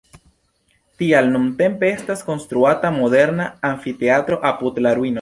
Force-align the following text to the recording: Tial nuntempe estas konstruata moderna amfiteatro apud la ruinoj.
Tial 1.01 1.29
nuntempe 1.35 1.91
estas 1.99 2.25
konstruata 2.31 2.93
moderna 2.99 3.49
amfiteatro 3.73 4.45
apud 4.53 4.85
la 4.87 4.95
ruinoj. 5.01 5.09